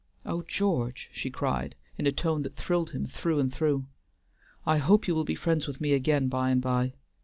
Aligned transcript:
Oh 0.25 0.41
George!" 0.41 1.11
she 1.13 1.29
cried, 1.29 1.75
in 1.95 2.07
a 2.07 2.11
tone 2.11 2.41
that 2.41 2.55
thrilled 2.55 2.89
him 2.89 3.05
through 3.05 3.37
and 3.39 3.53
through, 3.53 3.85
"I 4.65 4.77
hope 4.79 5.07
you 5.07 5.13
will 5.13 5.25
be 5.25 5.35
friends 5.35 5.67
with 5.67 5.79
me 5.79 5.93
again 5.93 6.27
by 6.27 6.49
and 6.49 6.59
by. 6.59 6.93